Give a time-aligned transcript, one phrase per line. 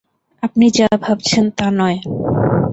[0.43, 1.97] আপনি যা ভাবছেন তা নয়।